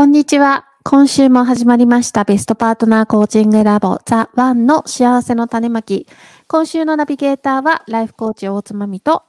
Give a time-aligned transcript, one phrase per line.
[0.00, 0.66] こんにちは。
[0.82, 6.06] 今週も始まりましたベストパートナーコーチングラボザ・ワンの幸せの種まき。
[6.48, 9.24] 今週のナビゲーターはライフコーチ大津まみと、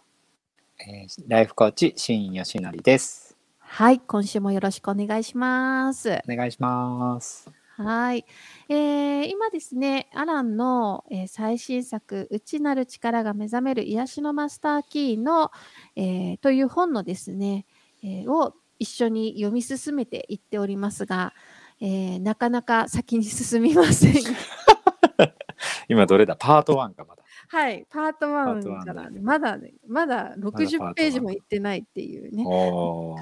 [0.79, 3.35] えーライフコーチ、新吉成です。
[3.59, 6.09] はい、今週もよろしくお願いします。
[6.09, 7.51] お願いします。
[7.75, 8.25] はい、
[8.69, 15.51] えー今ですね、アランの、えー最新作、内なる力が目覚める癒しのマスターキーの、
[15.97, 17.65] えーという本のですね、
[18.03, 21.33] えーを一緒に読み進めていっておりますが、
[21.79, 24.13] えーなかなか先に進みません。
[25.87, 26.35] 今どれだ？
[26.35, 27.21] パート1かまだ。
[27.47, 32.43] はい、パートート1 1からね、まだね、まだパート60 1ページもいってないっていうね、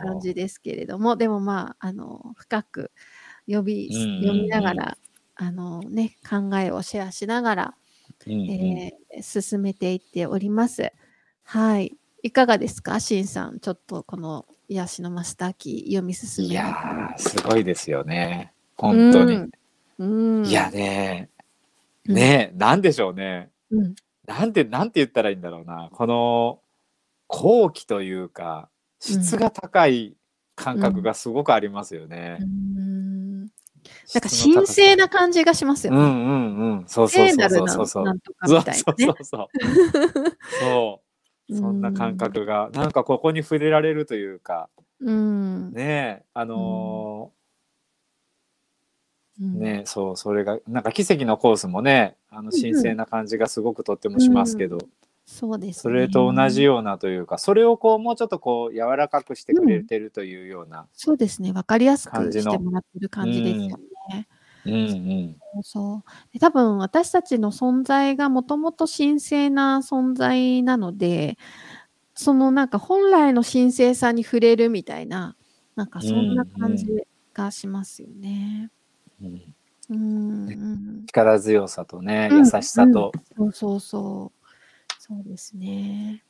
[0.02, 2.92] 感じですけれども、でもまあ、あの、深く
[3.46, 3.90] 読み、
[4.22, 4.98] 読みながら、
[5.36, 7.76] あのね、考えをシェアしながら、
[8.28, 10.94] うんうんえー進めていっております。
[11.44, 11.98] はい。
[12.24, 13.60] いかがですか、しんさん。
[13.60, 18.54] ちょっとこの癒しのマスターキー読み進めいやー、すごいですよね。
[18.78, 19.36] 本当に。
[19.36, 19.50] うん
[19.98, 20.46] うん。
[20.46, 21.30] いやね、
[22.08, 23.50] うんね、なんでしょうね。
[23.72, 23.96] うん、
[24.26, 25.90] なんて、なんて言ったらいいんだろうな。
[25.92, 26.60] この
[27.28, 30.16] 後期というか、質が高い
[30.56, 32.38] 感覚がすごくありますよね。
[32.40, 33.40] うん。
[33.42, 33.50] なん
[34.22, 36.00] か神聖な感じがしますよね。
[36.00, 36.84] うんうんうん。
[36.88, 38.04] そうそうそうそうそうそう。
[38.06, 39.48] なんとかそうそう。
[40.62, 41.09] そう
[41.52, 44.70] そんな感覚が、なんかここに触れられるというか、
[45.00, 45.72] うん。
[45.72, 47.32] ねえ、あの
[49.42, 54.80] うんーねえ、そう、それが、なんか奇跡のコースもね、あの神聖な感じがすごくとってもしますけど、
[55.26, 55.82] そうです、ね。
[55.82, 61.54] それと同じようなというか、それをこう、もうちょっとこう、柔らかくしてくれてるというような、そうですね。
[61.54, 63.80] わかりやすく感じのしてもらってる感じですよ
[64.10, 64.28] ね。
[64.70, 64.90] うん
[65.58, 65.64] うん。
[65.64, 66.04] そ
[66.36, 71.38] う多分私たちの存在がもともと神聖な存在なので、
[72.14, 75.36] そのなんか本来の神聖さに触れるみたいな、
[75.76, 76.86] なんかそんな感じ
[77.34, 78.70] がしますよね。
[79.22, 79.56] うん
[79.90, 84.40] うん、ねうん力強さとね、うん優しさと、そうそうそう。
[85.00, 86.24] そうですね。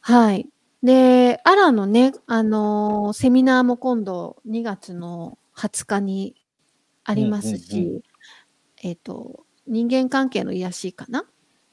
[0.00, 0.48] はい。
[0.82, 6.34] で、アラのね、あのーセミナーも今度2月の20日に
[7.06, 8.02] ありますし、うんうんう
[8.82, 11.24] えっ、と、人間関係の癒しかな？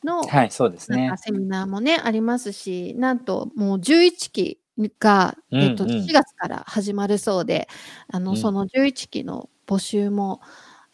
[0.03, 1.11] の、はい、そうですね。
[1.17, 4.59] セミナーもね、ありますし、なんともう11期
[4.99, 7.67] が、えっとうんうん4月から始まるそうで、
[8.07, 10.41] あのうんその11期の募集も、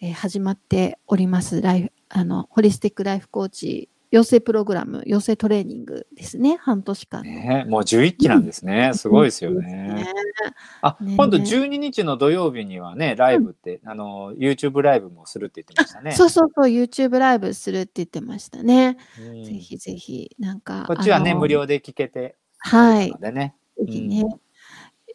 [0.01, 1.61] えー始まっております。
[1.61, 7.31] ライフあのホリスティックライフコーチ養成プログラム、養成トレーニングですね、半年間の。
[7.31, 8.91] ね、もう11期なんですね。
[8.95, 10.07] すごいですよね。
[10.81, 16.11] あ、ね今度12日の土曜日にはね、ライブって、あの、YouTube ライブもするって言ってましたね。
[16.13, 18.97] そうそうそう、YouTube ライブするって言ってましたね。
[19.19, 20.85] うんぜひぜひ、なんか。
[20.87, 23.19] こっちはね、無料で聞けて、はいの。
[23.19, 23.55] でね。
[23.77, 24.25] ぜひね。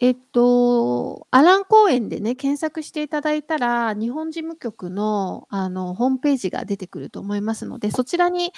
[0.04, 8.52] えっと、アラン公園でね、検索していただいたら、日本事務局のあのホームページが出てくると思いますので、そちらに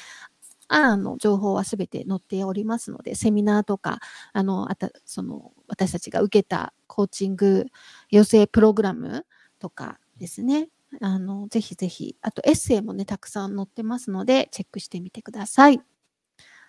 [0.66, 4.00] アランの情報はすべて載っておりますので、セミナーとか、
[4.32, 7.66] あの、あたその私たちが受けたコーチング
[8.10, 9.24] 養成プログラム
[9.60, 10.68] とかですね、
[11.00, 15.80] あの、ぜひぜひ、あとエッセイもね、たくさん載ってますので、チェックしてみてください。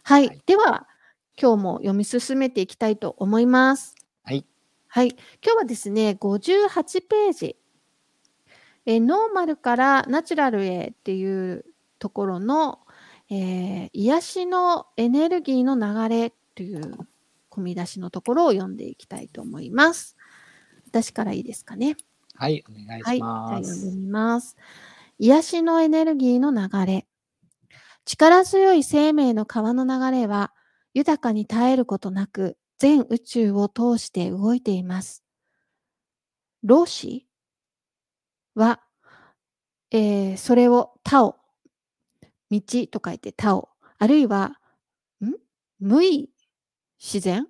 [0.03, 0.27] はい。
[0.27, 0.87] はいでは、
[1.35, 3.95] 今日も読み進めていきたいと思います。
[4.23, 4.45] はい。
[4.97, 5.09] はい。
[5.45, 7.55] 今日はですね、58ページ。
[8.87, 11.65] えーノーマルからナチュラルへっていう
[11.99, 12.79] ところの、
[13.29, 16.97] えー癒しのエネルギーの流れという
[17.51, 20.17] 込み出しのところを読んでいきたいと思います。
[20.87, 21.95] 私からいいですかね。
[22.33, 23.17] はい、お願いはい。
[23.17, 23.75] じしゃあます。
[23.75, 24.57] 読みます。
[25.19, 27.05] 癒しのエネルギーの流れ。
[28.03, 30.53] 力強い生命の川の流れは、
[30.95, 35.23] 豊かに絶えることなく、全宇宙を通して動いています。
[36.63, 37.27] 老子
[38.55, 38.81] は、
[39.91, 41.35] えーそれをタオ、
[42.51, 44.59] 道と書いてタオ、あるいは、
[45.21, 45.33] ん
[45.79, 46.29] 無意
[46.99, 47.47] 自然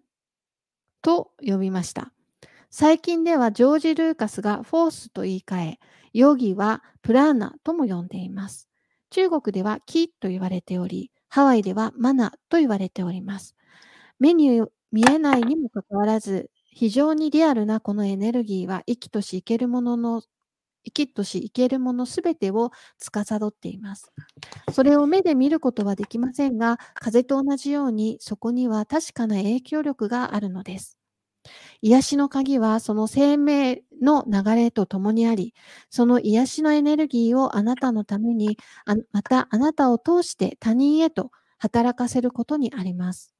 [1.02, 2.12] と呼びました。
[2.70, 5.80] 最近ではジョージ・ルーカスがフォースと言い換え、
[6.14, 8.70] ヨギはプラーナとも呼んでいます。
[9.10, 13.56] 中国ではキと言われており、ハワイではマナと言われております。
[14.20, 20.22] 目に見えないにもかかわらず、非常にリアルなこのエネルギーは生きとし生けるものの
[20.86, 24.12] 生きとし生けるものすべてを司っています。
[24.74, 30.98] それを目で見ることはできませんが、風と同じようにそこには確かな影響力があるのです。
[31.81, 35.54] 癒しの鍵はその生命の流れとともにあり、
[35.90, 38.57] その癒しのエネルギーをあなたのために、
[39.12, 43.37] またあなたを通して他人へと働かせることにあります。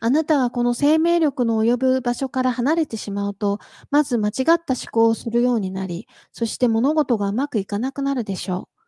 [0.00, 3.58] あなたがこの生命力の及ぶ場所から離れてしまうと、
[3.90, 8.82] まず間違った思考をするようになり、そして物事がうまくいかなくなるでしょう。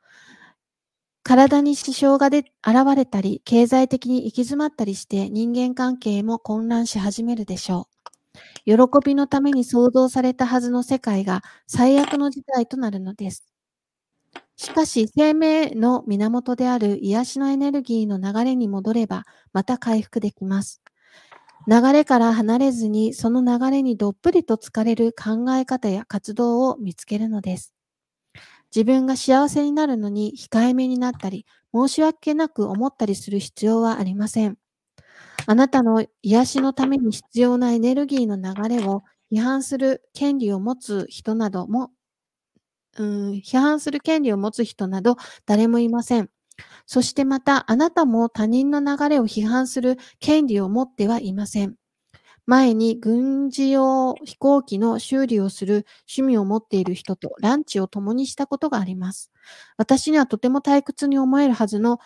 [1.23, 7.89] 体に支障がで現れたり、経済的に行き詰まったりして人間関係も混乱し始めるでしょ
[8.67, 8.77] う。
[9.01, 13.45] 喜びのために創造されたはずの世界が最悪の事態となるのです。
[14.57, 20.81] しかし、生命の源である癒しのエネルギーの流れに戻れば、また回復できます。
[21.67, 27.75] 流れから離れずに、その流れにどっぷりと疲れる考え方や活動を見つけるのです。
[28.75, 34.59] 自分が幸せになるのに控えめになったり、申し訳なく思ったりする必要はありません。
[35.47, 39.03] あなたの癒しのために必要なエネルギーの流れを
[39.33, 41.91] 批判する権利を持つ人なども、
[42.97, 46.31] うん、批判する権利を持つ人など誰もいません。
[46.87, 51.77] そしてまたあなたも他人の流れを批判する権利を持ってはいません。
[52.47, 59.31] 前に軍事用飛行機の修理をする趣味を持っている人とランチを共にしたことがあります。
[59.79, 61.99] 私にはとても退屈に思えるはずの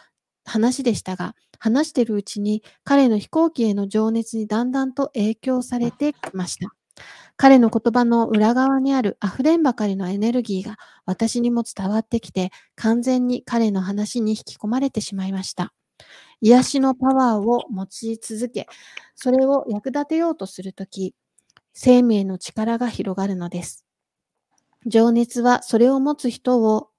[0.45, 6.73] 話でしたが、話しているうちに彼の飛行機への情熱にだんだんと影響されてきました。
[7.39, 10.77] 彼の言葉の裏側にある溢れんばかりのエネルギーが
[11.07, 15.73] 私にも伝わってきて、完全に彼の話に引き込まれてしまいました。
[16.41, 18.67] 癒しのパワーを持ち続け、
[19.17, 21.15] それを役立てようとするとき、
[21.75, 23.87] 生命の力が広がるのです。
[24.87, 26.91] 情熱はそれを持つ人を、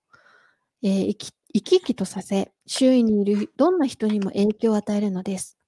[0.83, 5.58] えー生き生き生きとさせ、周囲にいるどんな人にも影響を与えるのです。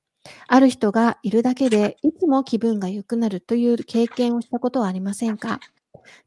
[0.48, 5.60] ある人がいるだけでいつも気分が良くなるという経験をしたことはありませんか？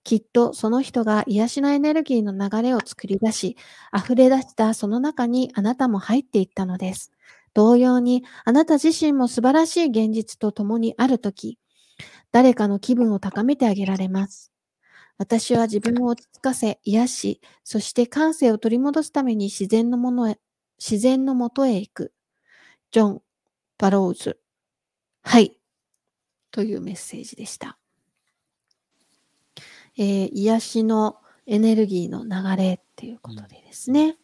[0.04, 3.56] きっとその人が癒しのエネルギーの流れを作り出し、
[3.96, 7.12] 溢れ出したその中にあなたも入っていったのです。
[7.54, 11.58] 同様に、あなた自身も素晴らしい現実と共にあるとき、
[12.32, 14.52] 誰かの気分を高めてあげられます。
[15.18, 20.38] 私は自分を落ち着かせ、癒し、そして感性を取り戻すために自然のものへ、
[20.78, 22.12] 自然のもとへ行く。
[22.90, 23.22] ジョン・
[23.84, 24.40] バローズ。
[25.22, 25.58] はい。
[26.50, 27.76] というメッセージでした。
[29.98, 34.16] えー癒しのエネルギーの流れっていうことでですね。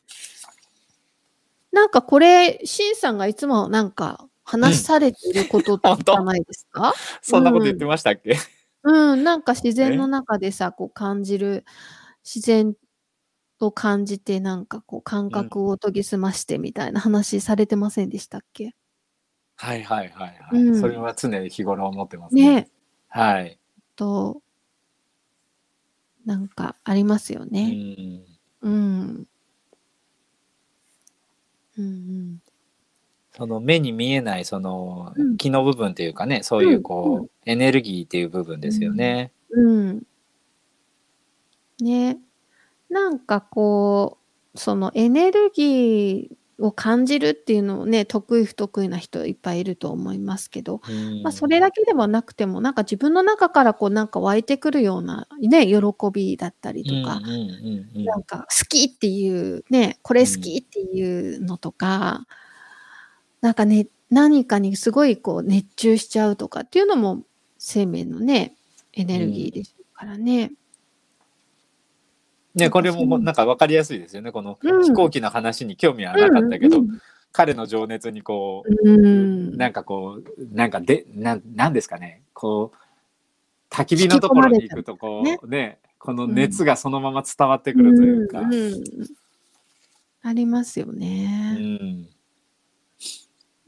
[1.73, 6.17] なんかこれ、シンさんがいつもなんか話されていることじ本当？
[6.21, 8.39] ゃないですか、そんなこと言ってましたっけ、
[8.83, 11.67] うん、なんか自然の中でさ、こう感じる、
[12.25, 12.73] 自然
[13.59, 18.75] を感じて、なんかこう感覚を研ぎ澄ましてみたいな話されてませんでしたっけ？
[19.61, 22.43] はいはいはいはい、うんそれは常日頃思ってますね。
[22.43, 22.69] ね
[23.09, 23.59] はい。
[23.95, 24.41] と、
[26.25, 27.71] なんかありますようね。
[27.71, 28.25] ん
[28.63, 29.27] うん。
[31.77, 32.39] うんうん。
[33.33, 39.31] その目に見えないそのうん気の部分っていうかね、そういううんこう、エネルギーっていう部分ですよね。
[39.51, 40.03] うん。
[41.83, 42.19] ね。
[42.89, 44.17] なんかこ
[44.55, 55.81] う、そのエネルギーを感じるっていうのをね、得意不得意な人いっぱいいると思いますけど、うんまあ、それだけではなくても、なんか自分の中からこうなんか湧いてくるようなね、喜
[56.13, 57.21] びだったりとか、
[57.95, 62.27] なんか好きっていうね、これ好きっていうのとか、
[63.41, 67.23] なんかね、何かにすごいこう熱中しちゃうとかっていうのも
[67.59, 68.55] 生命のね、
[68.93, 70.53] エネルギーでしょうからね。
[72.55, 74.33] ね、これもうんなんか分かりやすいですよね。
[74.33, 77.01] このうん飛行機の話に興味はなかったけど、うん
[77.33, 88.41] 彼の情熱にこうう、ん、なんかこう、なんかで、なんなんですかね、こう、焚き火のところに行くとこう、ねこの熱がそのまま伝わってくるというか。
[88.41, 88.85] うんうん
[90.23, 91.55] ありますようね。
[91.55, 92.09] ん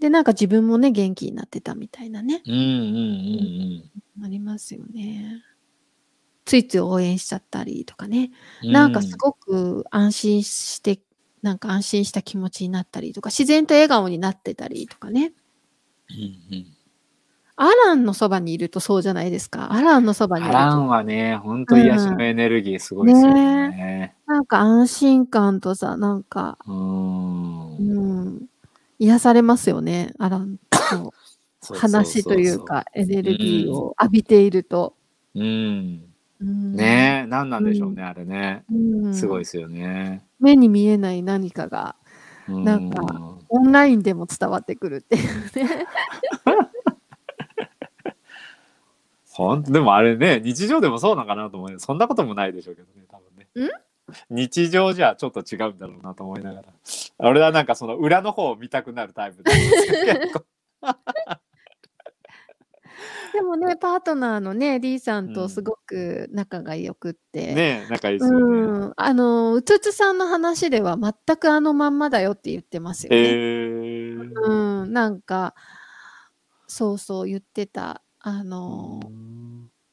[0.00, 2.42] で、なんか自分もね、元気になってたみたいなね。
[2.46, 5.42] うんうんうんありますよね。
[6.44, 8.30] ついつい応援しちゃったりとかね。
[8.62, 8.72] うん。
[8.72, 11.00] なんかすごく安心して、
[11.42, 15.32] なんか安心した気持ちになったりとか、自然と笑顔になってたりとかね。
[16.10, 16.66] うんうん
[17.54, 19.72] アランのそばにいるとそうじゃないですか。
[19.72, 20.58] アランのそばにいると。
[20.58, 24.16] アランはね、本当癒しのエネルギーすごいですよね。
[24.26, 28.46] なんか安心感とさ、なんか、うんうん、
[28.98, 30.78] 癒されますよね、アランと。
[30.78, 31.12] そうそうそう
[31.60, 34.96] そう話というかエネルギーを浴びていると。
[35.34, 36.11] うんうん
[36.42, 37.22] ね。
[37.24, 38.64] え何なんでしょうね、あれね。
[38.72, 39.14] うん。
[39.14, 41.96] すごいですよね、目に見えない何かが
[42.48, 45.24] うなんかオンラインでも伝わってくるっていう
[45.66, 45.86] ね。
[49.30, 53.70] ほんとでもあれね日常でもそうなんかなと思うそんなこともないでしょうけどね多分ね。
[54.28, 56.68] 日常じゃちょっと違うんだろうなと思いながら。
[57.18, 59.50] 俺はなんかその裏の方を見たくなるタイプで
[60.20, 60.44] 結構
[63.32, 67.54] でもねパートナーのね D さんうんとすごく仲が良くって。
[67.54, 73.18] ねえ仲いいですよね、うん、あのうつつさんの話では全くあのまんまだよって言ってますよね。
[73.18, 74.32] えー。
[74.34, 75.54] うん、なんか
[76.66, 78.02] そうそう言ってた。
[78.20, 79.00] あの、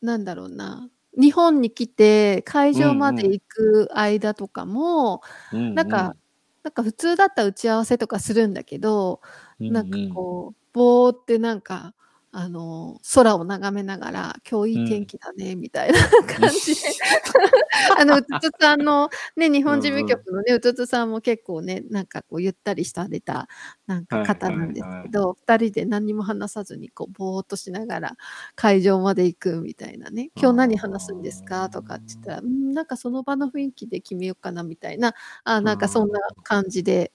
[0.02, 0.90] なんだろうな。
[1.20, 6.16] 日本に来て会場まで行く間とかも、うんなんか、
[6.64, 9.20] なんか普通だったら打ち合わせとかするんだけど、
[9.60, 9.74] うん。
[9.74, 11.94] なんかこうぼーってなんか
[12.32, 16.00] あの空を眺めながら「今日いい天気だね」みたいな
[16.40, 16.82] 感じで。
[17.98, 23.48] あのうつつさんのね日本事務局のねうつつさんも結構ねなんかこうゆったりされた
[23.88, 28.18] なんか方なんですけど、二人で何にも話さずにこうぼーっとしながら
[28.56, 35.16] 会場まで行くみたいなね「今日何話すんですか?」とかって言ったら「うんなんかその場の雰囲気で決めようかな」みたいな。
[35.46, 37.12] あなんかそんな感じで。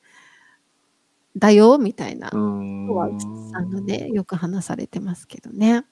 [1.36, 3.08] だよみたいなうんは
[3.52, 5.84] さんがねよく話されてますけどね。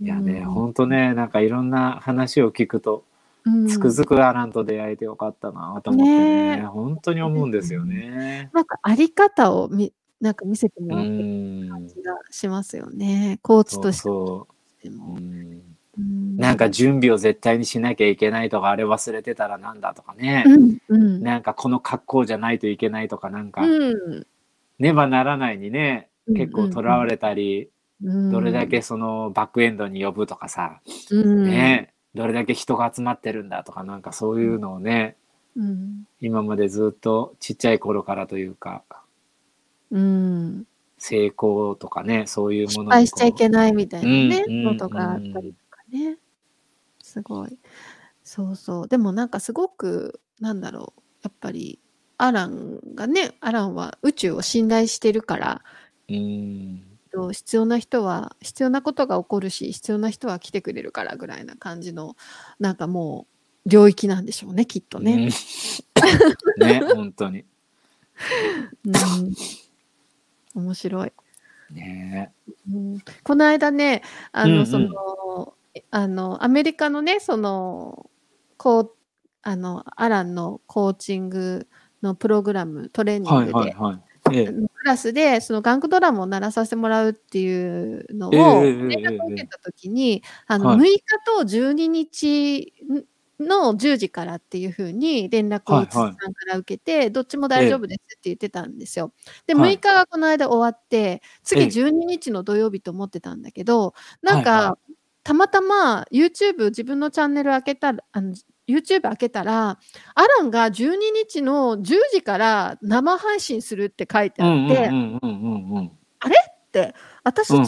[0.00, 3.04] いやね、うんほんとね、なんかいろんな話を聞くと、
[3.44, 8.50] うんつくづくアランと出会えてよかったなと思ってね、ねえ本当に思うんですよね。
[8.52, 11.88] なんかあり方をみなんか見せてうもらってるん感。
[11.88, 13.38] じがしますよね。
[13.42, 14.46] コーチとしてそ
[14.84, 14.88] う。
[14.88, 15.18] うも。
[16.36, 20.44] なんか準備を絶対にしなきゃいけないとか、あれ忘れてたらなんだとかね。
[20.46, 24.26] うんうんなんかこの格好じゃないといけないとか、なんか、うん
[24.78, 30.80] ねばならないにね、結構とらわれたり、うんどれだけそのバックエンドに呼ぶとかさ、
[31.10, 35.16] うんね、どれだけ人が集まってるんだとか、なんかそういうのをね、
[35.56, 38.84] うん今までずっとちっちゃい頃からというか
[39.90, 40.64] うん
[40.98, 46.18] 成功とかねそういうも失のに敗しちゃいけないみたいなね、うんことがあったりとかね。
[47.08, 47.58] すごい。
[48.22, 48.88] そうそう。
[48.88, 51.00] でもなんかすごく、なんだろう。
[51.22, 51.80] やっぱり、
[52.18, 55.62] アランがね、アランは宇宙を信頼してるから、
[56.08, 56.82] うん。
[57.10, 62.16] と必要な人は必要なことが起こるし必要な人は来てくれるからぐらいな感じの
[62.60, 63.26] なんかも
[63.66, 65.30] う領域なんでしょうねきっとね。
[66.60, 66.66] うん。
[66.66, 67.44] ね本当に。
[68.84, 69.34] うん、
[70.54, 71.12] 面白い、
[71.72, 72.32] ね。
[72.72, 72.98] うん。
[73.22, 74.66] この間ねあの、うんうん。
[74.66, 75.54] その
[75.90, 78.10] あのアメリカのねその
[78.56, 78.94] こう
[79.42, 81.68] あのアランのコーチング
[82.02, 84.00] のプログラムトレーニンはいグで、はいはい
[84.32, 84.46] ええ。
[84.46, 90.78] クラスでそのガンクドラムを鳴らさせてもらうっていうのを連絡を受けた時に、あのはい。
[90.78, 92.74] 6日と12日
[93.40, 99.12] の10時からっていうふうに連絡をさんから受けて、どっちも大丈夫ですって言ってたんですよ。
[99.46, 99.76] ではい。
[99.76, 101.66] 6日がこの間終わって次ええ。
[101.68, 104.78] 12日の土曜日と思ってたんだけどなんか、はいは
[105.24, 108.34] たまたま YouTube 自分のチャンネル開けたらあの
[108.68, 109.78] YouTube 開けたら
[110.14, 110.96] アランが12
[111.26, 115.92] 日の10時から生配信するって書いてあうんって、うんうんうんうん
[116.68, 116.94] って
[117.24, 117.62] 私うん。
[117.62, 117.66] 12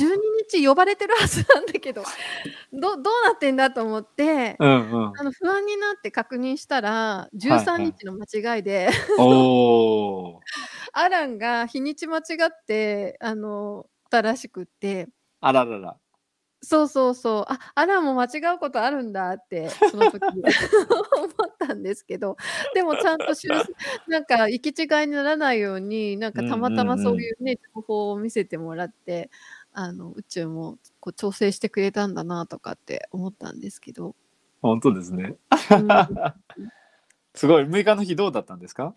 [0.50, 2.02] 日呼ばれてるはずなんだけど、
[2.72, 5.12] どどうなってんだと思って、うんうん。
[5.18, 8.88] あの不安になって確認したらはい13日の間違いで、
[10.92, 15.08] アランが日にち間違ってあのたらしくって。
[15.42, 15.96] あららら
[16.62, 17.44] そうそうそう。
[17.52, 22.36] あアランも間違うことあるんだってその時 思ったんですけど
[22.74, 23.64] でもちゃんと修正
[24.08, 29.30] なんか行き違いにならないようになんかたまたまそういうね、情報を見せてもらって
[29.72, 34.14] あの宇宙もこう調整してくれたんだなとかって思ったんですけど、
[34.60, 35.36] 本当ですね。
[35.70, 35.88] うん。
[37.34, 37.64] すごい。
[37.64, 38.94] 6日の日どうだったんですか？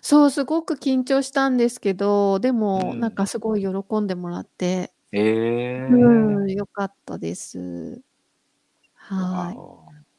[0.00, 3.10] そうすごく緊張したんですけどでも、うんなん。
[3.12, 8.00] かすごい喜んでもらって、ええうん、よかったです。
[8.94, 9.52] は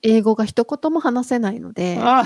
[0.04, 0.10] い。
[0.16, 2.24] 英語が一言も話せないので、あ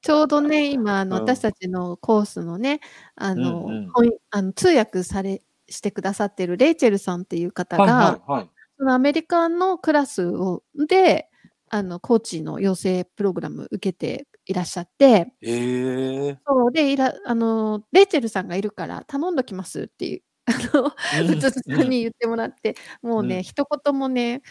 [0.00, 1.22] ちょうどね、今、あの、うん。
[1.22, 2.80] 私たちのコースのね、
[3.16, 3.92] あの、うんうん。
[3.92, 8.50] 翻あの通訳されしてくださってるレイチェルさんっていう方が、はいはいはい。
[8.78, 11.28] そのアメリカのクラスをで、
[11.68, 24.42] あの、コーチの養成プログラム受けていらっしゃって、ええそうで、いらあの、レイチェルさんがいるから頼んどきますっていう、あの、うんうつつさんに言ってもらって、もうね、うん一言もね、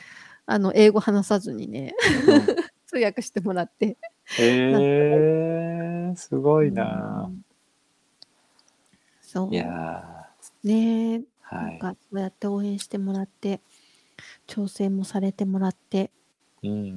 [0.45, 1.93] あの、英語話さずにね、
[2.27, 2.41] うん
[2.87, 3.97] 通訳してもらって。
[4.39, 7.31] ええすごいなう。
[7.31, 7.45] ん
[9.21, 9.53] そう。
[9.53, 11.65] いやねえーはい。
[11.71, 13.61] なんかそうやって応援してもらって、
[14.47, 16.11] 調整もされてもらって、
[16.63, 16.89] うんうんうんう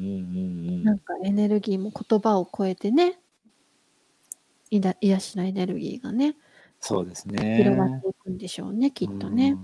[0.72, 0.84] ん。
[0.84, 3.20] なんかエネルギーも言葉を超えてね、
[4.70, 6.36] いだ癒しのエネルギーがね、
[6.80, 8.00] そうです広がっね。
[8.00, 9.56] ていくんでしょうね、きっとね。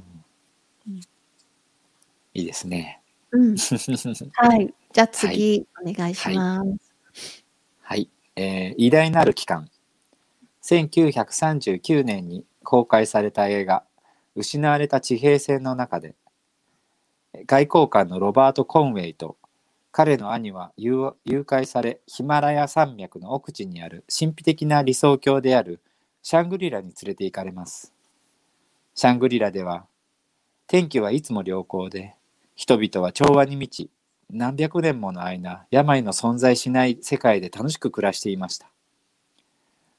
[2.35, 3.02] いいですね。
[3.30, 3.56] うん。
[4.35, 4.75] はい。
[4.92, 7.44] じゃあ次、お願いします。
[7.80, 9.70] はい、えー偉大なる機関
[10.62, 13.85] 1939年に公開された映画
[14.35, 16.16] 「失われた地平線」の中で
[17.46, 19.38] 外交官のロバート・コンウェイと
[19.92, 25.80] 彼の兄は誘誘拐されヒマラヤ山脈の奥地にある神秘的な理想郷である
[26.28, 27.95] シャングリラに連れて行かれます。
[28.97, 29.87] シャングリラでは
[30.66, 32.16] 天気はいつも良好で
[32.56, 33.90] 人々は調和に満ち
[34.28, 38.68] 何百年もの間病の存在しない世界で楽しく暮らしていました。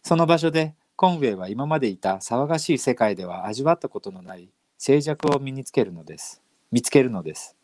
[0.04, 6.42] その場所でコンウェイは今までいた騒がしい世界では味わったことのない静寂を身につけるのです。
[6.74, 7.56] 見つけるのです。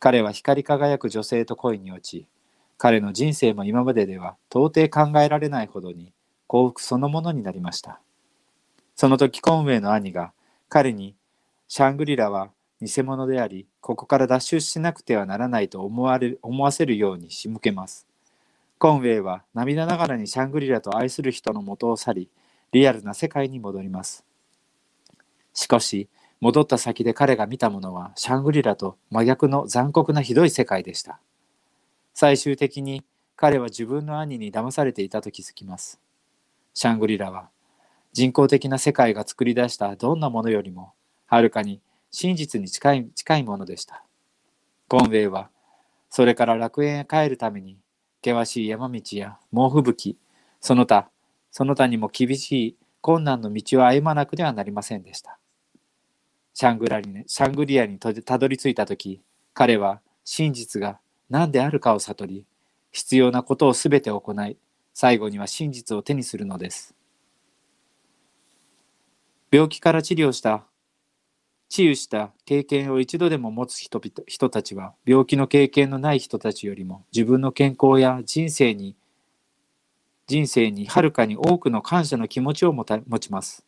[0.00, 2.26] 彼は光り輝く女性と恋に落ち
[2.76, 6.12] 彼の人生も今まででは到底考えられないほどに
[6.46, 8.00] 幸福そのものになりました。
[8.94, 10.32] その時コンウェイの兄が
[10.68, 11.14] 彼に
[11.68, 12.50] シャングリラは
[12.80, 18.06] 偽物でありここから脱出しなくてはならないと思われ思わせるように仕向けます。
[18.78, 22.30] コンウェイは涙ながらにシャングリラと愛する人の元を去り
[22.72, 24.24] リアルな世界に戻ります。
[25.54, 26.08] しかし
[26.40, 31.18] 戻った先で彼が見たものはシャングリラと真逆の残酷なひどい世界でした。
[32.12, 33.04] 最終的に
[33.36, 35.98] 彼は自分の兄に騙されていたと気づきます。
[36.76, 37.48] シャングリラは
[38.12, 40.92] 人工的な世界が作り出したどんなものよりも
[41.24, 41.80] はるかに
[42.10, 44.04] 真実に近い近いものでした。
[44.86, 45.48] コンウェイは
[46.10, 47.78] それから楽園へ帰るために
[48.22, 50.18] 険しい山道や猛吹雪
[50.60, 51.08] その他
[51.50, 55.38] その他にも厳しい困難の道を歩まなくてはなりませんでした。
[56.52, 59.22] シャングラリ、ね、シャングリアにたどり着いた時
[59.54, 60.98] 彼は真実が
[61.30, 62.44] 何であるかを悟り
[62.92, 64.58] 必要なことをすべて行い
[64.98, 66.94] 最後には真実を手にするのです。
[69.50, 70.64] 病気から治療した
[71.68, 78.96] 治癒した経験を一度でも持つ人人たちは病気の経験のない人たちよりも自分の健康や人生に
[80.28, 83.66] 人生にはるかに多くの感謝の気持ちを持た持ちます。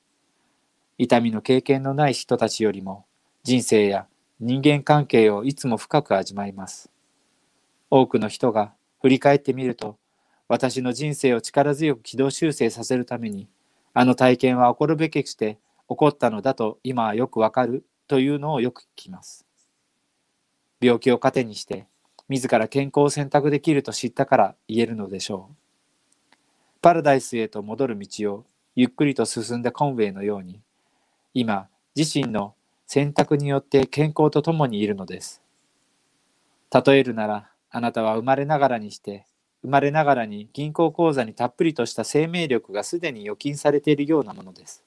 [0.97, 3.05] 痛みの経験のない人たちよりも
[3.43, 4.07] 人生や
[4.41, 6.91] 人間関係をいつも深く味わいます。
[7.91, 9.99] 多くの人が振り返ってみると
[10.49, 13.49] 私の人生を力強く軌道修正させるために
[13.93, 15.59] あの体験は起こるべきして
[15.89, 19.47] 起こったのだと今はよくわかるというのをよく聞きます。
[20.81, 21.87] 病気を糧にして
[22.29, 26.37] 自ら健康を選択できると知ったから言えるのでしょう。
[26.81, 28.45] パラダイスへと戻る道を
[28.77, 30.61] ゆっくりと進んだコンウェイのように
[31.35, 32.55] 今自身の
[32.87, 35.43] 選択によって健康とともにいるのです。
[36.73, 39.27] 例えるならあなたは生まれながらにして
[39.63, 44.85] 生まれながらに銀行口座にたっぷりとした生命力がすでに預金されているようなものです。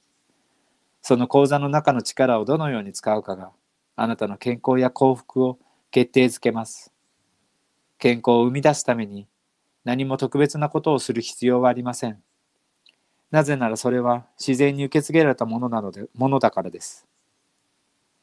[1.01, 3.51] その口座の中の力をどのように使うかが
[3.95, 5.59] あなたの健康や幸福を
[5.91, 6.91] 決定づけます。
[7.97, 9.27] 健康を生み出すために
[9.83, 12.21] 何も特別なことをする必要はありません。
[13.31, 17.07] なぜならそれは自然に受け継げられたものなので、ものだからです。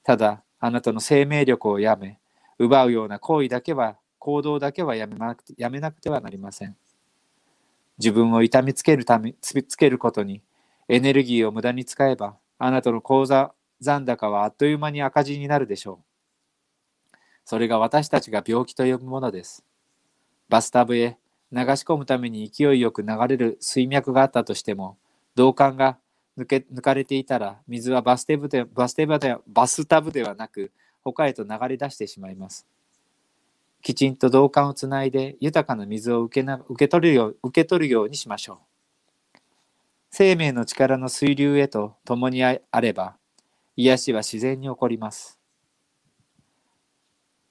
[0.04, 2.18] ただ、あなたの生命力をやめ、
[2.58, 6.76] 奪うような行為だけは、行動だけはやめなくてやめなくてはなりません。
[7.98, 10.42] 自分を痛みつけるため、つつけることに
[10.88, 17.16] エネルギーを無駄に使えば、あなたの口座残高はあっという間に赤字になるでしょう。
[17.44, 19.64] それが私たちが病気と呼ぶものです。
[20.48, 21.16] バスタブへ
[21.52, 24.98] 流し込むために勢いよく流れる水脈があったとしても、
[25.36, 25.98] 導管が
[26.36, 32.66] 抜け抜かれていたら、水はバステブでバステブでバスタブではなく、他へと流れ出してしまいます。
[33.82, 39.38] きちんと導管をつないで豊かな水を受けな受け取るよう受け取るようにしましょう。
[40.10, 43.16] 生命の力の水流へと共にあれば、
[43.76, 45.38] 癒しは自然に起こります。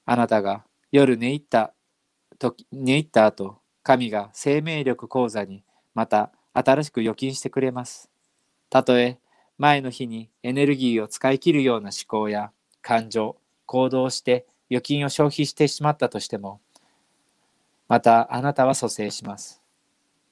[0.05, 1.73] あなたが夜寝入った
[2.39, 5.63] 時寝入った後、神が生命力講座に
[5.93, 8.09] また新しく預金してくれます。
[8.69, 9.17] たとえ
[9.57, 16.59] 前の日にエネルギーを使い切るような思考や感情、行動をして預金を消費してしまったとしても、
[17.87, 19.61] またあなたは蘇生します。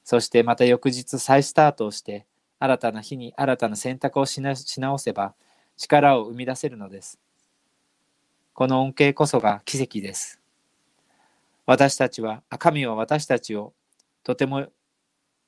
[0.04, 2.26] そしてまた翌日再スタートをして、
[2.60, 5.34] 新たな日に新たな選択をしなし直せば、
[5.78, 7.20] 力を生み出せるのです。
[8.54, 10.40] この恩恵こそが奇跡です。
[11.66, 13.74] 私たちは、神は私たちを
[14.24, 14.68] とても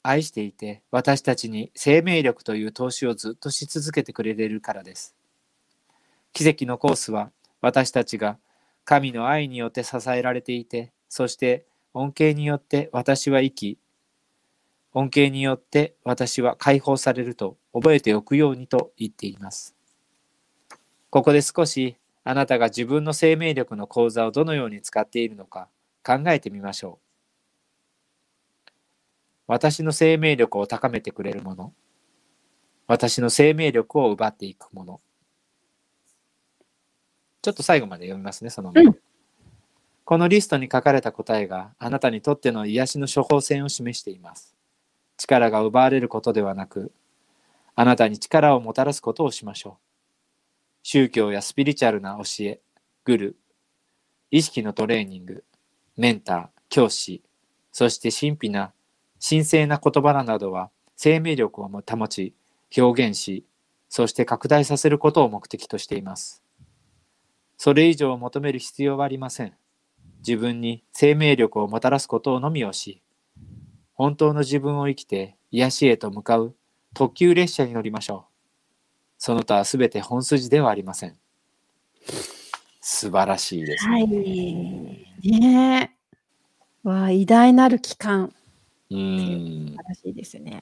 [0.03, 5.15] 愛していて、私たちに生命力という投資をずっとし続けてくれているからです。
[6.33, 8.37] 奇跡のコースは私たちが
[8.87, 13.79] 神の愛によって支えられていて、そして恩恵によって私は生き、
[14.93, 19.75] 恩恵によって私は解放されると覚えておくようにと言っています。
[21.09, 25.67] ここで少しあなたが自分の生命力の講座をどのように使っているのか
[26.01, 26.99] 考えてみましょ
[28.69, 28.71] う。
[29.47, 31.73] 私の生命力を高めてくれるもの。
[32.87, 35.01] 私の生命力を奪っていくもの。
[37.41, 38.97] ちょっと最後まで読みますね、その、うん、
[40.03, 44.55] このリストに書かれた答えがあなたにとっての癒しの処方箋を示しています。
[45.17, 46.91] 力が奪われることではなく、
[47.75, 49.73] あなたに力をもたらすことをしましょう。
[50.83, 52.61] 宗教やスピリチュアルな教え、
[53.03, 53.35] グル、
[54.31, 55.43] 意識のトレーニング、
[55.95, 57.21] メンター、教師、
[57.71, 58.73] そして神秘な、
[59.21, 62.33] 神聖な言葉などは生命力を保ち、
[62.77, 63.45] 表現し、
[63.89, 66.43] そして拡大させることを目的としています。
[67.57, 69.53] それ以上を求める必要はありません。
[70.19, 73.01] 自分に生命力をもたらすことをのみをし、
[73.93, 76.55] 本当の自分を生きて癒しへと向かう
[76.93, 78.33] 特急列車に乗りましょう。
[79.17, 81.17] その他はすべて本筋ではありません。
[82.79, 83.91] 素晴らしいですね。
[83.91, 84.07] はい。
[84.07, 85.91] ね
[86.85, 86.87] え。
[86.87, 88.33] わあ、偉大なる機関。
[88.91, 89.69] うん。
[89.69, 90.61] 素晴らしいですね。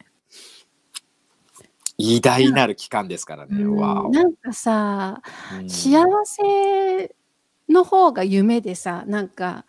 [1.98, 3.66] 偉大なる機関ですからね。
[3.66, 5.22] わなんかさ、
[5.68, 7.16] 幸せ
[7.70, 9.66] の方が夢でさ、なんか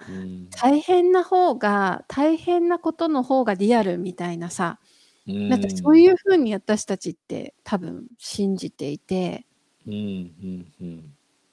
[0.50, 4.80] 大変な方が大変なことの方がリアルみたいなさ、
[5.48, 9.46] なんかそういう風に私たちって多分信じていて、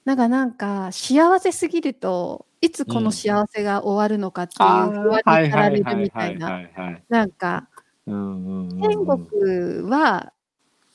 [0.05, 6.61] なんかなんか幸せすぎるといつこの幸せが終わるのかっていう不安に駆られるみたいな。
[7.09, 7.69] なんか、
[8.05, 10.32] 天国は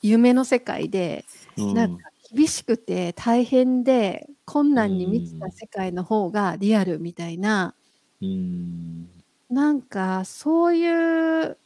[0.01, 1.25] 夢の世界で、
[1.57, 7.75] なんか厳しくて大変で困難に満ちた世界の方がリアルみたいな、
[8.21, 9.09] うん、
[9.49, 11.57] なんかそういう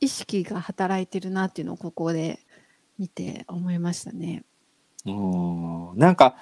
[0.00, 2.40] 意識が働いてるなっていうのをここで
[2.98, 4.44] 見て思いましたね。
[5.06, 5.10] う
[5.94, 5.98] ん。
[5.98, 6.36] なんか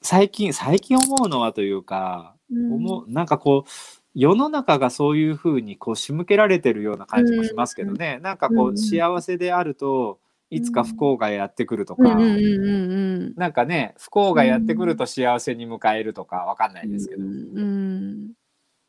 [0.00, 3.70] 最近最近思うのはというか、うん、思うなんかこう
[4.18, 18.32] 世の中がそういうふうにこう仕向けられてるような感じもしますけどね、うん、なんかこう、幸せであるといつか不幸がやってくるとか、なんかね不幸がやってくると幸せに迎えるとかわかんないですけど、うん、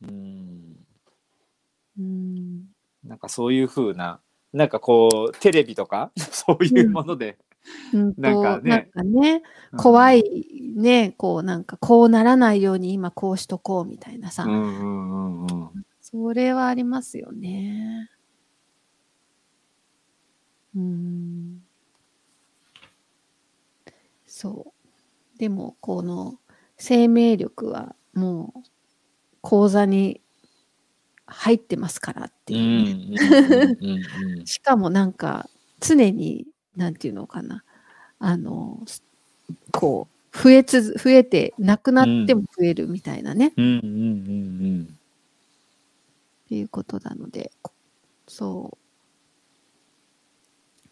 [0.02, 0.06] う
[2.02, 2.64] ん。
[3.04, 4.20] なんかそういうふうな
[4.52, 6.10] なんかこうテレビとか？
[6.16, 7.36] そういうもので、
[7.92, 8.70] なんかね。
[8.70, 9.42] なんかね、
[9.76, 10.24] 怖い
[10.76, 14.44] ね、こうなんかこうならないように今こうしとこうみたいなさ。
[14.44, 15.70] うんうんうんうん。
[16.00, 18.10] それはありますよね。
[20.74, 21.62] うん。
[24.26, 24.72] そ
[25.36, 25.38] う。
[25.38, 26.38] でもこの
[26.76, 28.62] 生命力はもう
[29.42, 30.20] 講座に
[31.26, 33.14] 入ってますからってい
[34.42, 35.48] う、しかもなんか
[35.80, 36.46] 常に
[36.78, 37.64] なんていうのかな。
[38.20, 38.80] あの
[39.72, 43.48] こう増えつ増えてなくなっても増えるみたいなね。
[43.48, 43.62] って
[46.54, 47.50] いうことなので。
[48.26, 48.78] そう。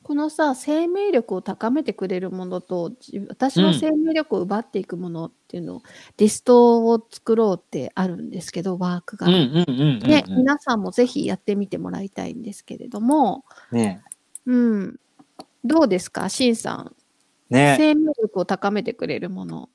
[0.02, 2.92] このさ生命力を高めてくれるものと
[3.28, 5.82] 私の生命力を奪っていくものっていうのを、うん、
[6.16, 9.26] リストを作ろうってあるんですけどワークが。
[9.26, 14.00] ね皆さんもぜひやってみてもらいたいんですけれども、ね、
[14.46, 15.00] うん、
[15.66, 16.94] どうですか、しんさん。
[17.50, 19.68] ね、生命力を高めてくれるもの。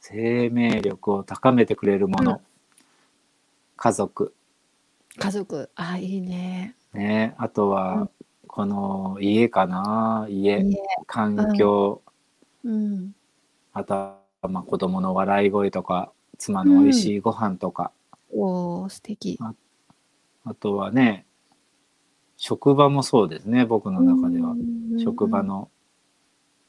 [0.00, 2.32] 生命力を高めてくれるもの。
[2.32, 2.38] うん、
[3.76, 4.34] 家族。
[5.18, 6.76] 家族、あ、いいね。
[6.92, 8.10] ね、あとは、うん、
[8.46, 10.76] この家かな、家、家。
[11.06, 12.02] 環境、
[12.64, 13.12] うん、
[13.72, 17.92] あとは、まあ、子供の笑い声とか、妻の美味しいご飯とか。
[18.32, 19.38] おお、素敵。
[19.40, 19.54] あ。
[20.44, 21.26] あとはね、
[22.40, 24.54] 職場もそうですね僕の中では
[25.00, 25.70] 職場の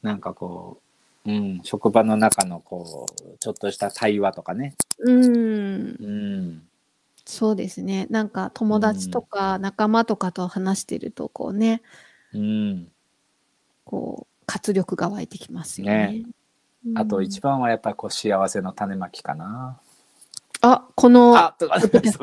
[0.02, 0.80] なんかこ
[1.24, 4.74] う、うん、職場の中のこうちょっとした対話とかね。
[4.98, 5.22] うん。
[5.22, 6.62] うん。
[7.24, 8.06] そうですね。
[8.10, 11.82] なんか友達とか仲間とかと話してるとこうね、
[12.32, 12.88] うん、
[13.84, 16.24] こう活力が湧いてきますよね。
[16.84, 16.94] ね。
[16.96, 19.78] あと一番はやっぱりこう幸せの種まきかな。
[20.62, 21.66] あこのあ そ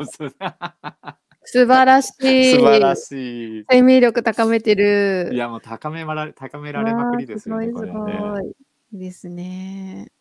[0.02, 0.34] うそう
[1.52, 2.54] 素晴らしい。
[2.54, 3.64] 素晴らしい。
[3.68, 5.30] 生命力高めてる。
[5.32, 8.50] いや、もう高められ高められまくりですよね、これはね。
[8.92, 10.12] ですね。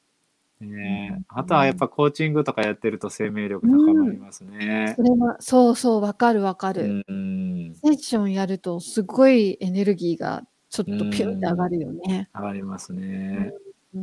[0.60, 4.96] ねあとはやっぱコーチングとかやってると生命力高まりますね。
[4.98, 7.04] うん、それはそうそうわかるわかる。
[7.08, 12.30] うん、セッションやるとすごいエネルギーがちょっとピュンって上がるよね。
[12.34, 13.54] 上がりますね。
[13.96, 14.00] う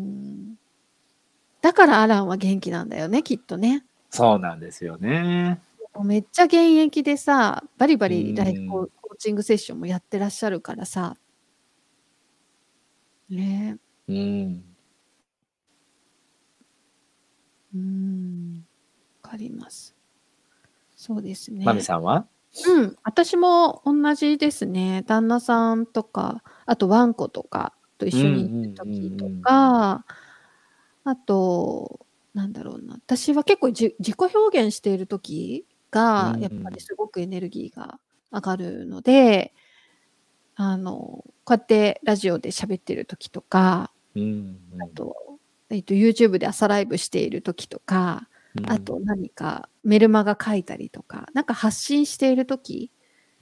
[1.61, 3.85] だからアランは元気なんだよね、きっとね。
[4.11, 5.61] そうなんですよね。
[6.05, 11.17] めっちゃ現役でさ、バリバリライうんフコーチングセッションもやってらっしゃるからさ。
[13.29, 13.79] ね
[14.09, 14.17] うん。
[14.17, 14.63] え。
[17.75, 18.67] うん。
[19.23, 19.95] わかります。
[20.95, 21.65] そうですね。
[21.65, 22.27] マミさんは？
[22.69, 25.03] うん、私も同じですね。
[25.07, 30.07] 旦那さんとか、あとワンコとかと一緒にいる時とか、
[31.05, 32.95] あと、なんだろうな。
[32.95, 37.99] 私は結構じ自己表現している時がうん、やっぱりすごくエネルギーが
[38.33, 39.55] 上がるので、
[40.57, 44.59] あの、こうやってラジオで喋ってる時とか、うん。
[44.81, 45.39] あと、
[45.71, 52.91] えっと、YouTube で朝ライブしている時とか、うんあと、何かメルマガ書いたりとか、なんか発信している時、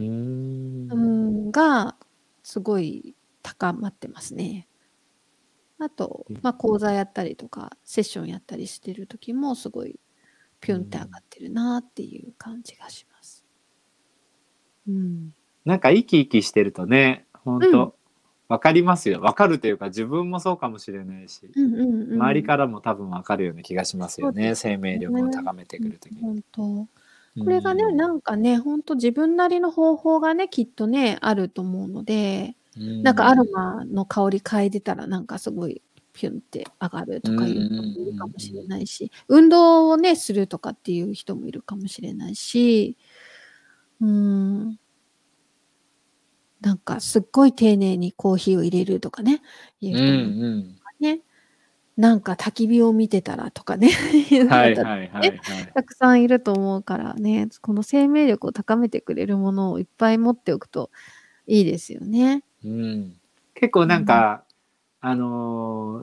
[0.00, 0.88] うん。
[0.90, 1.96] うんが
[2.42, 4.68] すごい高まってますね。
[5.78, 10.00] あとうん、まあ、講座やったりとか、セッションやったりしてる時もすごい
[10.64, 13.44] ピュンって上がってるなっていう感じがします。
[14.88, 15.35] うん。
[15.66, 17.94] なんか生き生きしてるとね、本うん当
[18.48, 19.20] わかりますよ。
[19.20, 22.12] わかるというか自分もそうかもしれないし、うんうんうん。
[22.14, 24.33] 周りからも多分わかるような気がしますよね。
[24.33, 26.14] そうです生命力を高めてくるとき。
[26.20, 26.62] 本当。
[26.62, 35.83] これがね、うんなんかね、本当自分なりの方法がね、きっとね、あると思うので、なんかアロマの香り嗅いでたらなんかすごい
[36.14, 42.96] ピュンって上がるとかいう人もいるかもしれないし、運動をね、するとかっていう人もいるかもしれないし、
[44.00, 44.79] うーん。
[46.61, 49.42] なんかすっごい丁寧にコーヒーを入れるとかね、
[49.81, 50.77] いううん人もうん。
[51.00, 51.20] ね、
[51.96, 53.88] なんか焚き火を見てたらとかね、
[54.31, 55.40] いう方はいはいはいはい。
[55.74, 60.90] たくさんいると思うからね、この生命力を高めてくれるものをいっぱい持っておくと
[61.46, 62.44] いいですよね。
[62.64, 63.16] うん、
[63.55, 64.44] 結構なんか、
[65.06, 66.02] あの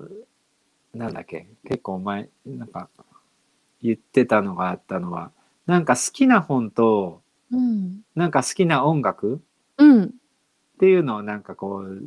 [0.94, 1.48] ーなんだっけ？
[1.64, 2.88] 結構前なんか
[3.82, 5.32] 言ってたのがあったのは
[5.66, 8.02] なんか好きな本とうん。
[8.16, 9.42] なんか好きな音楽
[9.78, 10.04] うん。
[10.04, 10.08] っ
[10.80, 12.04] ていうのをなんかこう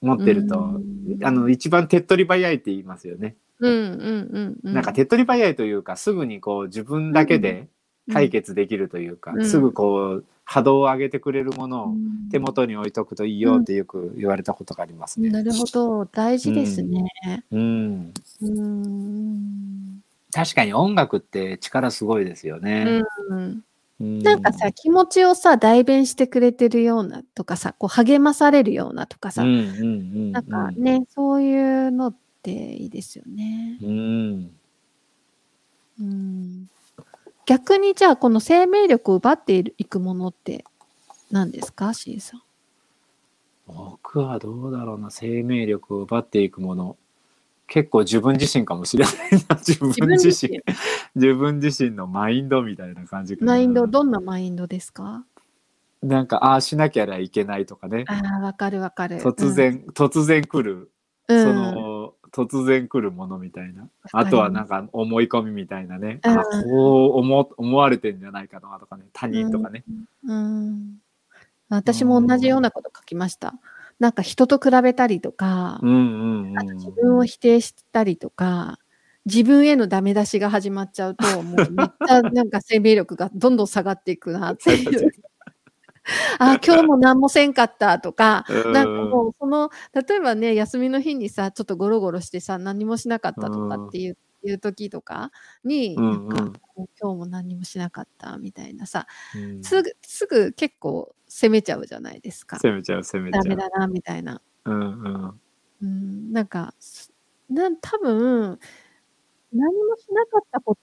[0.00, 3.36] 持ってると、うんあの一番手っ取り早いって言いますよね。
[3.60, 7.68] なんか手っ取り早いというかすぐにこう自分だけで
[8.12, 15.30] 解決できるというか、うんすぐこう波動を上げてくれるものをうん手元に置いとくといいよってよく言われたことがありますね。
[15.30, 16.06] なるほど。
[16.06, 17.04] 大事ですね。
[17.52, 20.00] うんうん。
[20.32, 23.02] 確かに音楽って力すごいですよね。
[23.28, 23.62] うんうん
[23.98, 33.78] なんかさ、気持ちをさ、代弁してくれてるようなとかさ、こう励まされるようなとかさ、うんうんうん、なんかね、そういうのっていいですよね。
[33.82, 34.50] うん。
[35.98, 36.68] うん
[37.46, 40.64] 逆にじゃあこの生命力を奪っているいくものって
[41.30, 42.42] 何ですか ?C さん。
[43.66, 45.10] 僕はどうだろうな。
[45.10, 46.96] 生命力を奪っていくもの。
[47.68, 49.14] 結構自分自身かもしれない
[49.48, 49.56] な。
[49.58, 50.60] 自分自身。
[51.16, 51.90] 自分自身。
[51.90, 53.52] のマインドみたいな感じかな。
[53.52, 55.24] マインド、どんなマインドですか？
[56.02, 58.04] なんかああしなきゃいけないとかね。
[58.06, 59.16] ああ、わかるわかる。
[59.18, 60.90] 突然、突然来る。
[61.28, 61.95] うん、そうんの、
[62.36, 63.88] 突然来るものみたいな。
[64.12, 66.20] あとはなんか思い込みみたいなね。
[66.22, 69.04] うんあこう思思われてんじゃないかなとかね。
[69.14, 69.84] 他人とかね。
[70.22, 70.98] うん。
[71.70, 73.54] 私も同じようなこと書きました。
[73.98, 76.58] なんか人と比べたりとか、うんうんうん。
[76.58, 78.78] あと自分を否定したりとか、
[79.24, 85.10] 自分へのダメ出しが始まっちゃうと、もうめっちゃなんか生命力がどんどん下がっていくなっていう。
[86.38, 95.32] あ、今日も何もせんかったとか、 うんなんかもうその、例えばね、休みの日にさ、ちょっとゴロゴロしてさ、何もしなかったとかっていう,、いう時とか
[95.64, 96.60] に、なんか、
[97.00, 102.58] 今日も何もしなかったみたいなさ、うんすぐ、すぐ結構責めちゃうじゃないですか。
[102.58, 103.42] 攻めちゃう攻めちゃう。
[103.44, 104.40] ダメだな、みたいな。
[104.64, 105.40] うんうん。
[105.82, 107.12] うん、なんか、す
[107.50, 108.58] なん多分、
[109.52, 110.74] 何もしなかったこ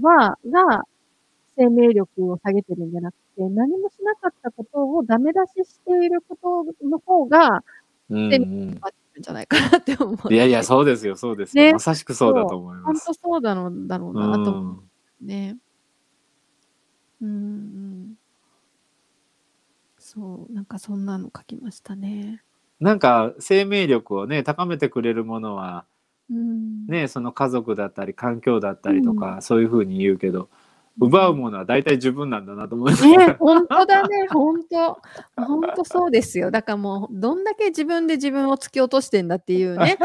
[0.00, 0.84] とは、が、
[1.56, 6.36] 生命力を下げてるんじゃなくて、何もしなかったことをダメ出ししているこ
[6.80, 7.64] との方が、
[8.10, 8.36] でうんう
[8.72, 8.80] ん
[9.20, 10.32] じゃないかなって思う。
[10.32, 11.64] いやいや、そうですよ、そうですよ。
[11.64, 13.04] ねまさしくそうだと思います。
[13.06, 14.78] 本当そうだろうだろううなと思ん
[15.22, 15.56] うね。
[17.20, 18.14] うん、うん。
[19.98, 22.42] そう、なんかそんなの書きましたね。
[22.80, 25.84] なんか生命力をね高めてくれるものは
[26.30, 26.86] うん。
[26.86, 30.48] ねその家族だったり環境だったりとか、そういうふうに言うけど
[30.98, 33.06] 奪うものは大体自分なんだなと思います。
[33.06, 34.98] ね、本当だね、 本当。
[35.36, 36.50] 本当そうですよ。
[36.50, 39.96] だからもう、どんだけ自分で自分を突き落としてんだっていうね。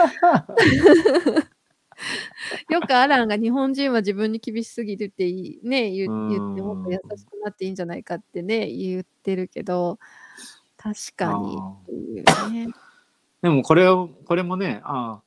[2.70, 9.98] よくアランが日本人は自分に厳しすぎるっていいね言うん言ってもっと優しくなっていいんじゃないかってね言ってるけど
[10.78, 12.68] 確かにあっていうね。
[13.42, 15.22] でもこれをこれもねああ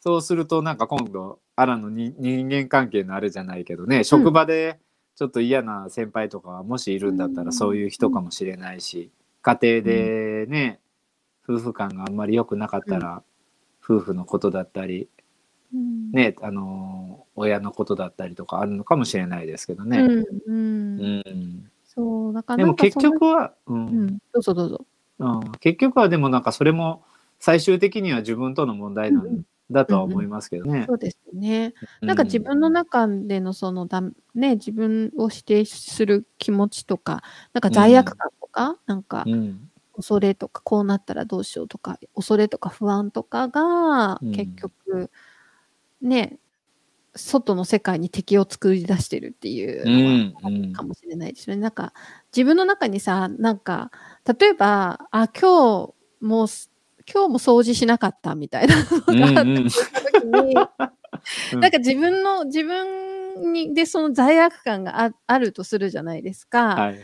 [0.00, 4.78] そうするとなんか今度からのに人間関係のあれじゃないけどね職場で
[5.14, 9.10] ちょっと嫌な先輩とかもしいるんだったらそういう人かもしれないし
[9.42, 10.80] 家庭でね
[11.48, 13.22] 夫婦間があんまり良くなかったら
[13.84, 15.08] 夫婦のことだったり
[15.74, 16.10] うん。
[16.12, 19.98] ねあの親のことだったりとかあるのかもしれないですけどね。
[20.00, 20.96] うんううん。
[21.20, 23.86] んそうだからでも結局は、うん。
[23.86, 24.06] うん。
[24.32, 24.86] どうぞどうぞ。
[25.18, 27.04] うん、結局はでもなんかそれも
[27.38, 30.84] 最終的には自分との問題なんだとは思いますけどね。
[30.86, 31.74] そうですね。
[32.00, 34.00] なんか自分の中でのそのだ
[34.34, 37.22] ね自分を否定する気持ちとか
[37.52, 39.68] なんか罪悪感とか、なんかうん。
[39.94, 44.32] 恐れとかこうなったらどうしようとか恐れとか不安とかがうん。
[44.32, 45.10] 結局
[46.00, 46.38] ね
[47.14, 51.62] 外の世界に敵を作り出してるっていううんのかもしれないですよね。
[51.62, 51.92] なんか
[52.34, 53.90] 自分の中にさなんか
[54.40, 56.71] 例えばあ今日もうす
[57.10, 60.68] 今日も掃除しなかったみたいなうんのがあっうんた時に、
[61.52, 61.60] うん。
[61.60, 66.76] なんか自分の自分にでその罪悪感がああるとするじゃないですか。
[66.76, 67.00] はい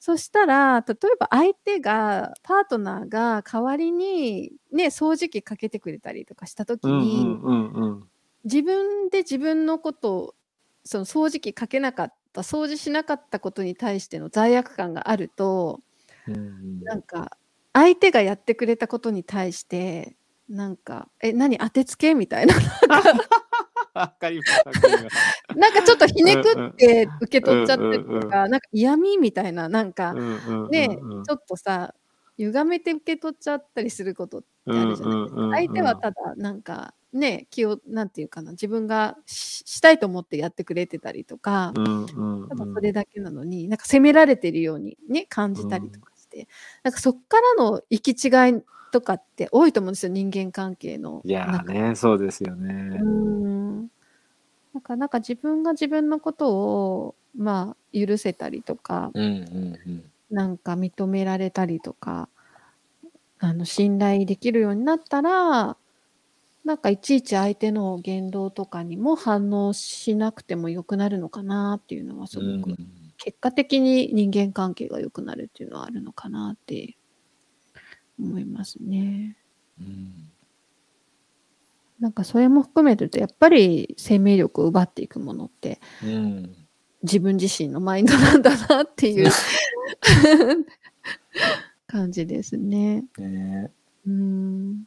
[0.00, 8.08] そしたら、例えば相手が、パートナーが代わりにね、掃除機かけてくれたりとかした時うんに、うんうんうん。
[8.44, 10.34] 自分で自分のことを、
[10.84, 15.80] その掃除機かけなかった、掃除しなかったことに対しての罪悪感があると、
[16.28, 16.82] うん。
[16.82, 17.38] なんか、
[17.74, 20.16] 相手がやってくれたことに対して、
[20.48, 22.54] なんか、え、何当てつけみたいな。
[23.94, 24.30] わか。
[25.56, 30.14] なんかちょっとひねくって受け取っちゃってるうんうんうんとか、なんか嫌味みたいな、なんか、
[30.70, 31.94] ね、うんちょっとさ
[32.38, 35.50] 歪めて受け取っちゃったりすることってあるじゃないですか。
[35.52, 46.48] 相手はただなんかね気をなんていうかな自分がししたいと思ってやってくれてたりとか、ただうんそれだけなのになんか責められてるようにね感じたりとかして、
[46.82, 52.98] なんかそっからの行き違いとかって多いと思うんですよ人間関係のいやねそうですよね。
[53.00, 53.04] う。
[53.04, 53.78] ん。
[54.72, 60.04] なんかなんか自分が自分のことをまあ許せたりとか、うんうんうん。
[60.30, 62.28] なんか認められたりとか、
[63.38, 65.76] あの信頼できるようになったら、
[66.64, 76.94] なんかいちいち相手の言動とかにも反応しなくてもよくなるのかなっていうのはすごく、うん結果的に人間関係が良くなるっていうのはあるのかなって
[78.20, 79.38] 思いますね。
[79.80, 80.30] うん。
[82.00, 86.54] なんかそれも含めるとやっぱり生命力を奪っていくものってうん。
[87.02, 89.30] 自分自身のマインドなんだなっていう
[91.88, 93.06] 感じですね。
[93.16, 93.72] ね。
[94.06, 94.84] うん。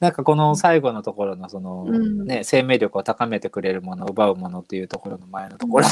[0.00, 2.26] なんかこの最後のところのその、うん。
[2.26, 5.86] ね生命力を高めてくれるもの奪うものっていうところの前のところ、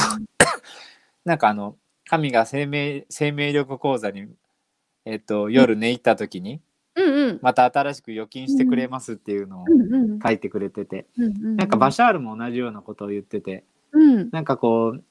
[1.27, 4.27] なんかあの神が生命生命力講座に、
[5.03, 6.61] えっと、夜寝入った時に
[6.95, 7.39] うんうん。
[7.41, 9.65] また新しく預金してくれますっていうのを
[10.25, 14.29] 書いてくれてて、うんなんかバシャールも同じようなことを言っててうん。
[14.31, 15.03] なんかこう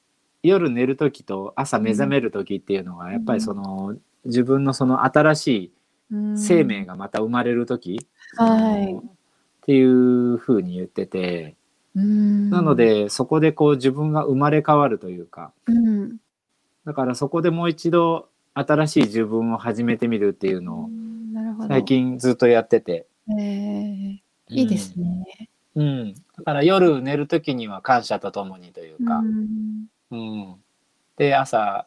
[0.42, 5.72] 夜寝る時と朝目覚める時っていうのがやっぱりその自分のその新しい
[6.12, 6.38] うん。
[6.38, 8.00] 生命がまた生まれる時、
[8.38, 9.00] っ
[9.66, 11.56] ていうふうに言ってて、うん
[11.96, 15.52] なのでそこでこう自分が生まれ変わるというか。
[15.66, 16.16] うん。
[16.84, 20.90] だからそこでもう一度新しい自分を始めてみるっていうのを
[21.68, 25.48] 最近ずっとやってて、えーいいですね。
[25.74, 26.14] うん、うん。
[26.14, 29.86] だから夜寝る時には感謝とともにというか、うん。
[30.10, 30.56] うん。
[31.16, 31.86] で朝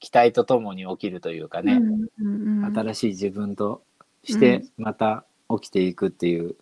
[0.00, 1.80] 期待とともに起きるというかね、
[2.20, 3.82] うんうん新しい自分と
[4.24, 6.54] してまた起きていくっていううん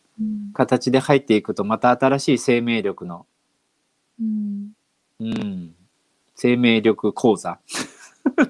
[0.53, 3.27] 形で入っていくとまた新しい生命力の、
[4.21, 4.71] うん。
[5.21, 5.75] うん、
[6.35, 7.59] 生命力講座、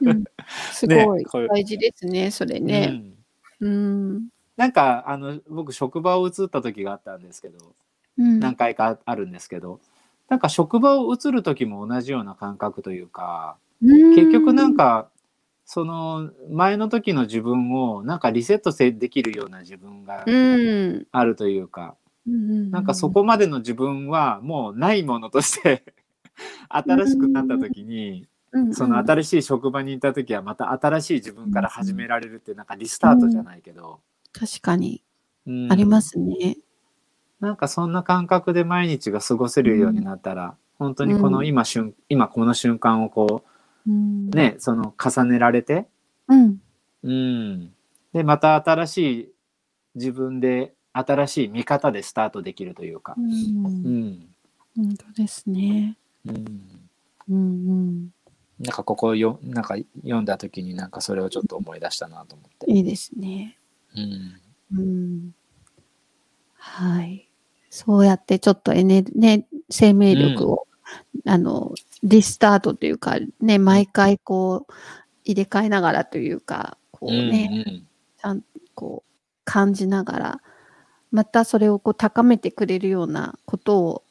[0.01, 0.25] うん。
[0.73, 1.25] すごい。
[1.49, 2.87] 大事ですね、それうね。
[2.87, 3.15] ん。
[3.61, 4.29] うん。
[4.57, 7.59] なんかあの僕職場を移った時があったんですけど
[8.19, 8.41] うん。
[8.41, 9.81] 何回かあるんですけど
[10.29, 15.09] なんか職場を移る時も同じような感覚というか結局なんか
[15.67, 21.07] その前の時の自分をなんかリセットせできるような自分がうん。
[21.11, 25.85] あるというか、うんなんかそこまでの自分はもうないものとして
[26.69, 34.01] 新しくなった時に、うんその新しい職場にいた時はまた新しい自分から始められるってなんかリスタートじゃないけど、
[34.33, 35.03] 確かに。
[35.47, 35.71] うん。
[35.71, 36.57] ありますね。
[37.39, 43.43] なんかそんな感覚で毎日が過ごせるようになったら、本当にこの今瞬、今この瞬間をこうんう
[43.91, 45.87] ねその重ねられて、
[46.29, 46.61] うん。
[47.03, 47.73] うん、
[48.13, 49.33] でまた新しい
[49.95, 53.15] 自分で新しい見方でスタートできるというか。
[53.17, 53.27] う、ん。
[53.27, 54.29] うん。
[54.77, 55.97] 本当ですね。
[56.27, 56.45] うん、
[57.29, 58.11] うんうん。
[58.59, 62.71] なんかここよなんか読んだ時になんかそれをちょっと思い出したなと思って。
[62.71, 63.59] いいですね。
[63.95, 64.79] うん。
[64.79, 65.35] うん。
[66.55, 67.29] はい。
[67.71, 70.66] そうやってちょっとエネ、ね、生命力を、
[71.27, 74.73] あの、リスタートというか、ね、毎回こう、
[75.25, 77.87] 入れ替えながらというか、こうね、うんうん
[78.19, 78.43] ちゃん
[78.75, 79.13] こう
[79.45, 80.41] 感じながら
[81.13, 84.05] またそれをこう高めてくれるようなことを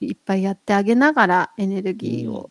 [0.00, 2.50] いっぱいやってあげながらエネルギーを、うん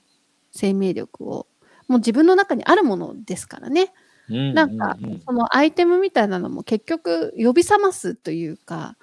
[0.56, 1.48] 生命力を
[1.88, 3.92] もう自分の中にあるものですからね。
[4.30, 4.54] うん。
[4.54, 8.96] なんかそのアイテムみたいなのも結局呼び覚ますというか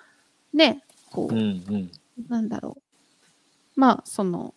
[0.55, 1.91] ねこう、うんうん。
[2.29, 2.83] なんだろう
[3.81, 4.55] まあその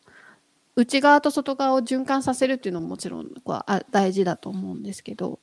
[0.75, 5.39] 内側と外側を循環させるっていうのももちろんこうあ大事だと思うんですけど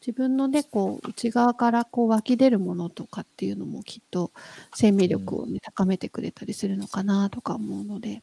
[0.00, 4.32] 自分のねこう内側からこう湧き出るものとかっていうのもきっと
[4.74, 8.22] 生命力をね、高めてくれたりするのかなとか思うので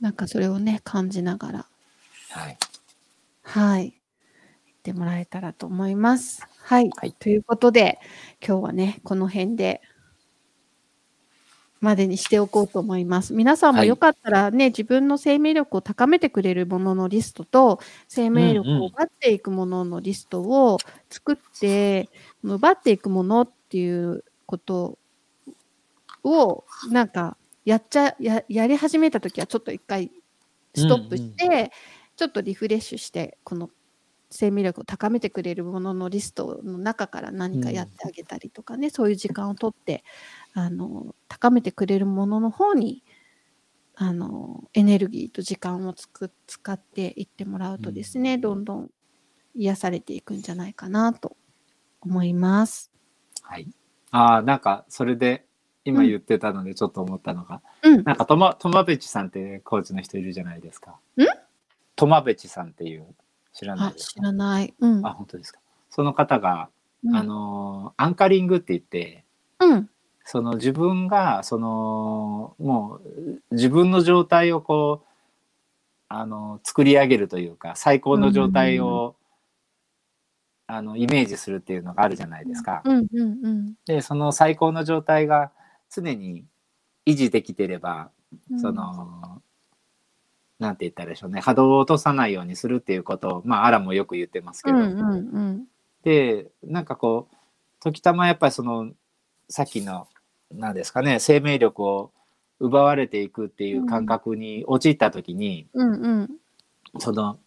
[0.00, 1.66] なんかそれをね感じながら
[2.30, 2.58] はい。
[3.42, 3.82] はい。
[3.82, 6.46] 言ってもらえたらと思います。
[6.62, 6.90] はい。
[6.96, 7.98] はいということで、
[8.46, 9.80] 今日はね、この辺で、
[11.80, 13.34] までにしておこうと思います。
[13.34, 20.78] 皆さんもはいよかったらね、自分の生命力を高めてくれるもののリストと、生命力うんうんを奪っていくもののリストを
[21.10, 22.08] 作って、
[22.42, 24.98] 奪っていくものっていうこと
[26.24, 30.10] を、なんか、やっちゃ、ややり始めたときは、ちょっと一回
[30.74, 31.70] ストップして、
[32.16, 33.70] ちょっとリフレッシュして、この
[34.30, 40.04] 生命力を高めてくれるもののリストの中から何かやってあげたりとかね、そういう時間をとって
[40.54, 43.02] あの高めてくれるものの方に
[43.94, 48.90] あのエネルギーと時間をつく使っていってもらうとですね、うんどんどん
[49.54, 51.36] 癒されていくんじゃないかなと
[52.02, 52.92] 思います。
[53.40, 53.68] はい。
[54.10, 55.46] ああ、なんか、それで、
[55.84, 60.98] 今言ってたので、ちょっと思ったのが、うん、なんか、とま、とまべちさんってコーチの人いるじゃないですか。
[61.16, 61.22] ん？
[61.94, 63.06] とまべちさんっていう、
[63.56, 64.12] 知らないあですか？
[64.14, 64.74] 知らない。
[64.78, 65.06] うん。
[65.06, 65.60] あ、本当ですか？
[65.90, 66.68] その方が、
[67.04, 69.24] うんあのーアンカリングって言って、
[69.60, 69.90] うん。
[70.24, 73.00] その自分が、その、も
[73.50, 75.06] う、自分の状態をこう、
[76.08, 79.16] あの、作り上げるというか、最高の状態を、
[80.68, 82.82] あの、イメージするっていうのがあるじゃないですか。
[82.84, 85.52] うんうんうんで、その最高の状態が
[85.90, 86.44] 常に
[87.06, 88.10] 維持できてれば、
[88.50, 88.60] うん。
[88.60, 89.42] その、
[90.58, 95.64] なんて言ったらいいでしょうね、波動を落とさないようにするっていうことを、まあ、アラもよく言ってますけど、うんうんうん。
[96.02, 97.36] で、なんかこう、
[97.80, 98.90] 時たまやっぱりその、
[99.48, 100.08] さっきの、
[100.50, 102.10] なんですかね、生命力を
[102.58, 106.30] 奪われていくっていう感覚に陥った時に、うんうん。
[106.98, 107.38] その、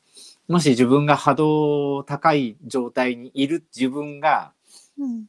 [0.47, 4.51] もし自分が波動高い状態にいる自分が、
[4.97, 5.25] うん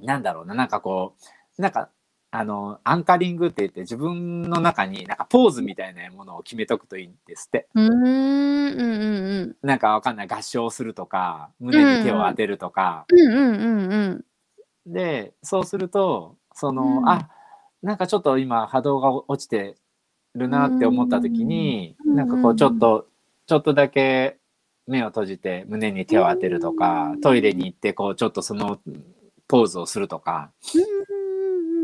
[0.00, 1.14] なんだろうな、なんかこ
[1.58, 1.90] う、なんか、
[2.30, 7.68] あの、アンカリングって言って自分の中になんかポーズみたいなものを決めとくといいんですって。
[7.74, 9.66] うーんうんうんうん。
[9.66, 13.06] なんかわかんない合唱するとか、胸に手を当てるとか。
[13.10, 14.24] うんうんうん
[14.86, 14.92] うん。
[14.92, 17.30] で、そうすると、その、うんあ、
[17.82, 19.76] なんかちょっと今波動が落ちて
[20.34, 23.06] るなって思った時に、うんなんかこうちょっと、
[23.46, 24.36] ちょっとだけ
[24.86, 28.78] 目を閉じて胸に手を当てるとか、トイレに行ってこうちょっとその
[29.46, 30.50] ポーズをするとか、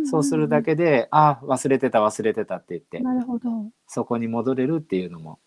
[0.05, 3.49] そうするだけで、あ、忘れてた忘れてたって言って、なるほど。
[3.87, 5.39] そこに戻れるっていうのも、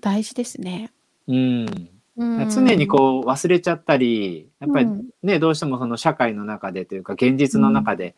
[0.00, 0.90] 大事ですね。
[1.28, 2.50] うん、うん。
[2.50, 5.04] 常にこう忘れちゃったり、やっぱりうん。
[5.22, 8.14] ね、どうしてもその社会の中でというか現実の中で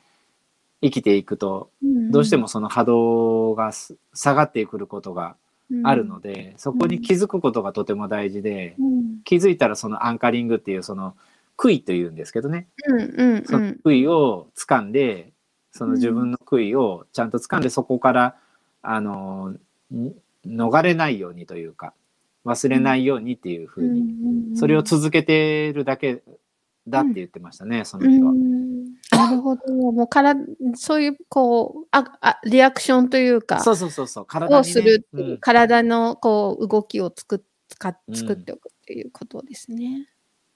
[0.82, 1.70] 生きていくと、
[2.10, 5.36] どうしてもその波動がす下がってくることが
[5.84, 9.20] あるので、そこに気づくことがとても大事で、うん。
[9.24, 11.14] 気づいたらそのアンカリングっていうその
[11.56, 13.44] 杭というんですけどね、うんうん。
[13.44, 15.31] その杭を掴んで、
[15.72, 18.36] その自分の杭をちゃんと掴んでそこから、
[18.82, 19.54] あの、
[19.92, 20.12] ん
[20.46, 21.94] 逃れないようにというか、
[22.44, 26.22] 忘れないようにっていうふうに、それを続けてるだけ
[26.88, 28.32] だって言ってましたね、その人は。
[29.12, 29.72] なるほど。
[29.72, 30.34] もうから
[30.74, 34.58] そういうこうああリアクションというかそうそうそうそう、体に、ね。
[34.60, 40.08] をするう、うん体のこう動きを作っ使作っておくっていうことですね。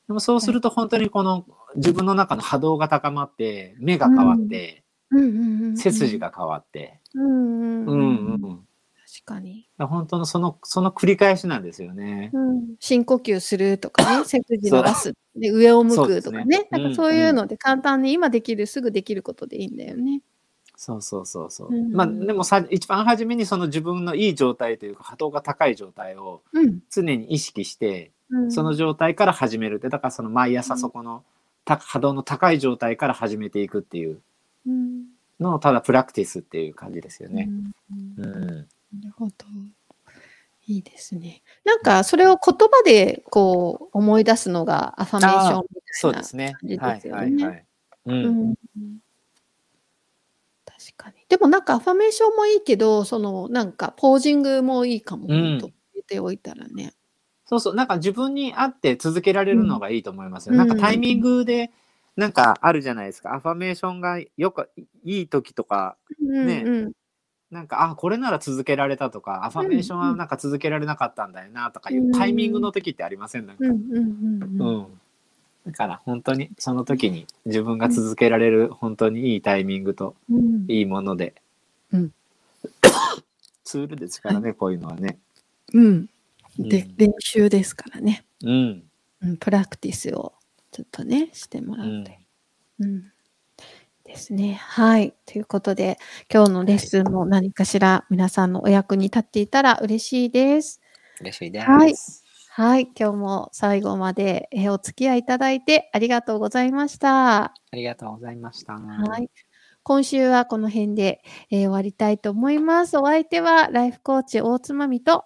[0.06, 1.46] でもそうすると本当にこの
[1.76, 5.76] 自分の中の波動が高まって、目が変わって、うんうんうんうん。
[5.76, 8.34] 背筋が変わって、うんうんうん。
[8.34, 8.66] うん。
[9.08, 12.30] 確かに、本当のその、その繰り返しなんですよね。
[12.32, 16.66] うん、深呼吸するとかね 背筋伸ばすで上を向くとかね。
[16.72, 16.82] うん。
[16.82, 20.22] なんかそういうので簡単に今できるすぐできることでいいんだよね。
[20.76, 21.68] そうそうそうそう。
[21.70, 26.80] うんまあでもさ、一番初めにその自分のいい状態というか波動が高い状態をうん。
[26.90, 31.22] 常に意識して、うん、その状態から始めるって、だからその毎朝そこの
[31.64, 34.10] た波動の高い状態から始めていくっていう。
[34.10, 34.20] うん
[35.40, 37.48] のをただプラクティスっていう感じですよね。
[38.18, 38.46] うんうん。
[39.00, 39.32] なるほど。
[40.68, 41.42] いいですね。
[41.64, 45.82] なんかそれを言葉でこう思い出すのがアファメーションみたいな。
[45.92, 46.56] そうですね。
[46.60, 47.64] 感じはいですよねはいはい。
[48.06, 48.12] う。
[48.12, 48.56] うんん
[50.96, 51.16] かに。
[51.28, 56.94] でもなんかアファメーションもいいけど、そのなんかポージングもいいかも、うんと入れておいたらね。
[57.46, 60.52] そうそう、なんか自分に合って続けられるのがいいと思いますよ。
[60.52, 61.70] うんなんかタイミングで、
[62.16, 63.34] なんかあるじゃないですか。
[63.34, 64.70] アファメーションがよく
[65.04, 66.92] いい時とか、ねうんうん
[67.48, 73.46] なんか、あ、これなら続けられたとか、アファメーションはなんか続けられなかったんだよなとかいうタイミングの時ってありません？
[73.46, 73.64] なんか。
[73.64, 75.00] うんうんうんうんうん。
[75.64, 81.34] だから本当にその時に自分が続けられる本当にいいタイミングとうんいいもので、
[81.92, 82.10] うん
[83.64, 85.18] ツールですからね、こういうのはね。
[85.72, 86.06] うん。
[86.58, 88.24] で、うん練習ですからね。
[88.42, 88.82] うん。
[89.22, 90.32] うん、プラクティスを
[90.76, 92.20] ちょっとね、してもらうって。
[92.80, 93.10] うん。
[94.04, 94.60] ですね。
[94.60, 95.14] はい。
[95.24, 95.96] ということで、
[96.30, 100.82] 今日のレッスンも何かしら皆さんのお役に立っていたら嬉しいです。
[101.22, 101.66] 嬉しいです。
[101.66, 101.94] はい
[102.50, 102.90] はい。
[102.94, 107.44] 今日も最後までえーお付き合いいただいてありがとうございました。
[107.44, 108.74] ありがとうございました。
[108.74, 109.30] はい。
[109.82, 112.98] 今週はこの辺で、えー終わりたいと思います。
[112.98, 115.24] お相手はライフコーチ大つまみと、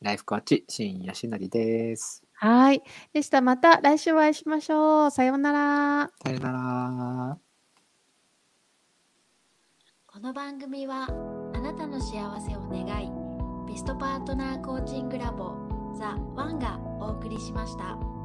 [0.00, 2.25] ライフコーチ、新谷しなりです。
[2.38, 2.82] はい。
[3.12, 3.40] でした。
[3.40, 5.10] また来週お会いしましょう。
[5.10, 6.10] さようなら。
[6.22, 7.38] さよなら。
[10.06, 11.08] この番組は
[11.54, 13.10] あなたの幸せを願い
[13.70, 15.54] ベストパートナーコーチングラボ
[15.98, 18.15] ザ・ワンがお送りしました。